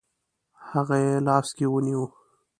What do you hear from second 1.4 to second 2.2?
کې ونیوه.